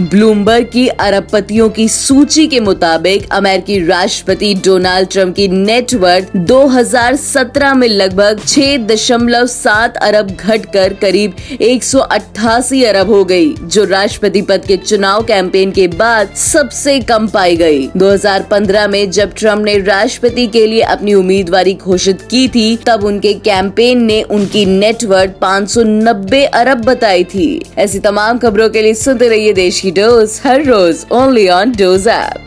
[0.00, 7.88] Bloomberg की अरबपतियों की सूची के मुताबिक अमेरिकी राष्ट्रपति डोनाल्ड ट्रंप की नेटवर्थ 2017 में
[7.88, 15.70] लगभग 6.7 अरब घटकर करीब 188 अरब हो गई, जो राष्ट्रपति पद के चुनाव कैंपेन
[15.70, 21.14] के बाद सबसे कम पाई गई। 2015 में जब ट्रंप ने राष्ट्रपति के लिए अपनी
[21.14, 27.98] उम्मीदवारी घोषित की थी, तब उनके कैंपेन ने उनकी नेटवर्थ 590 अरब बताई थी। ऐसी
[27.98, 32.37] तमाम खबरों के लिए सुनते रहिए देश की dose her rose only on dose app